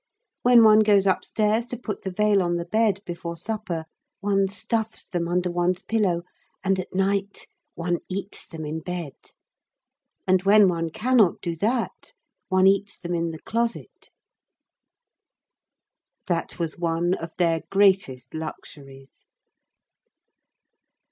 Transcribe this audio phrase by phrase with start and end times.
[0.41, 3.85] When one goes upstairs to put the veil on the bed before supper,
[4.19, 6.23] one stuffs them under one's pillow
[6.63, 9.13] and at night one eats them in bed,
[10.25, 12.13] and when one cannot do that,
[12.49, 14.09] one eats them in the closet."
[16.25, 19.25] That was one of their greatest luxuries.